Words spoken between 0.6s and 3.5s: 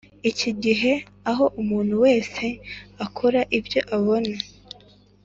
gihe aho umuntu wese akora